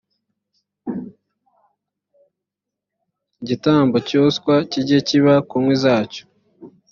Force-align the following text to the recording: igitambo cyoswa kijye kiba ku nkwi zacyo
igitambo 3.41 3.97
cyoswa 4.07 4.53
kijye 4.71 4.97
kiba 5.07 5.33
ku 5.49 5.55
nkwi 5.61 5.75
zacyo 5.83 6.23